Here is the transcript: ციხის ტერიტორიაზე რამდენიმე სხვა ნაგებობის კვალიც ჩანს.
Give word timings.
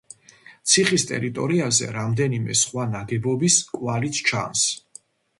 ციხის 0.69 1.03
ტერიტორიაზე 1.09 1.89
რამდენიმე 1.97 2.55
სხვა 2.61 2.85
ნაგებობის 2.93 3.57
კვალიც 3.75 4.23
ჩანს. 4.31 4.65